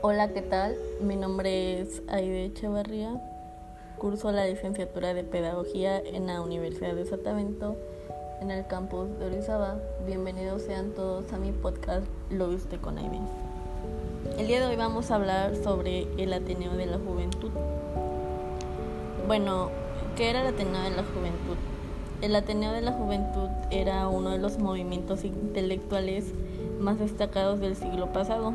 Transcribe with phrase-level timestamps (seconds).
[0.00, 0.76] Hola, ¿qué tal?
[1.00, 3.20] Mi nombre es Aide Echevarría.
[3.98, 7.74] Curso la licenciatura de Pedagogía en la Universidad de Sotavento,
[8.40, 9.80] en el campus de Orizaba.
[10.06, 13.18] Bienvenidos sean todos a mi podcast Lo viste con Aide.
[14.38, 17.50] El día de hoy vamos a hablar sobre el Ateneo de la Juventud.
[19.26, 19.70] Bueno,
[20.14, 21.56] ¿qué era el Ateneo de la Juventud?
[22.22, 26.26] El Ateneo de la Juventud era uno de los movimientos intelectuales
[26.78, 28.54] más destacados del siglo pasado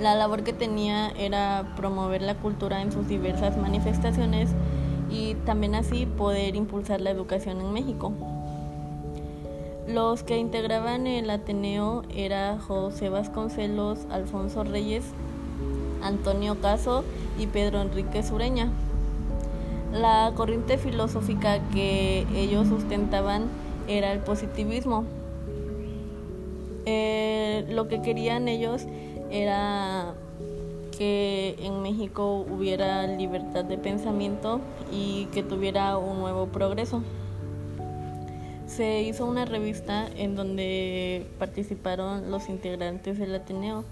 [0.00, 4.50] la labor que tenía era promover la cultura en sus diversas manifestaciones
[5.10, 8.12] y también así poder impulsar la educación en México.
[9.86, 15.04] Los que integraban el Ateneo era José Vasconcelos, Alfonso Reyes,
[16.02, 17.04] Antonio Caso
[17.38, 18.70] y Pedro Enrique Sureña.
[19.92, 23.48] La corriente filosófica que ellos sustentaban
[23.88, 25.04] era el positivismo.
[26.86, 27.29] Eh,
[27.68, 28.86] lo que querían ellos
[29.30, 30.14] era
[31.00, 34.60] que en México hubiera libertad de pensamiento
[34.92, 37.02] y que tuviera un nuevo progreso.
[38.66, 43.84] Se hizo una revista en donde participaron los integrantes del Ateneo.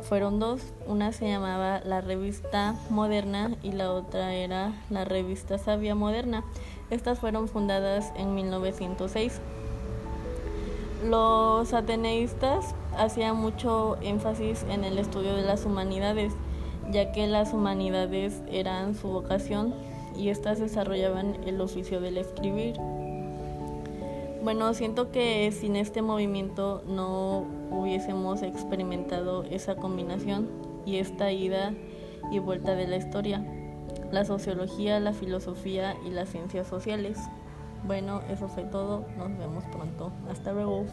[0.00, 5.94] Fueron dos, una se llamaba la revista Moderna y la otra era la revista Sabia
[5.94, 6.42] Moderna.
[6.88, 9.40] Estas fueron fundadas en 1906.
[11.06, 16.32] Los ateneístas hacían mucho énfasis en el estudio de las humanidades,
[16.90, 19.74] ya que las humanidades eran su vocación
[20.16, 22.76] y éstas desarrollaban el oficio del escribir.
[24.42, 30.48] Bueno, siento que sin este movimiento no hubiésemos experimentado esa combinación
[30.86, 31.74] y esta ida
[32.32, 33.44] y vuelta de la historia,
[34.10, 37.18] la sociología, la filosofía y las ciencias sociales.
[37.86, 39.04] Bueno, eso fue todo.
[39.16, 40.12] Nos vemos pronto.
[40.30, 40.86] Hasta luego.